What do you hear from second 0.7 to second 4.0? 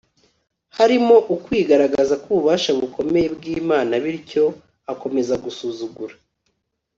harimo ukwigaragaza kububasha bukomeye bwImana